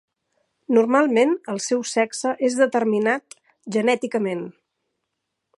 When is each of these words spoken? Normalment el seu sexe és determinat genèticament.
Normalment 0.77 1.35
el 1.53 1.61
seu 1.67 1.83
sexe 1.91 2.33
és 2.49 2.57
determinat 2.63 3.39
genèticament. 3.77 4.47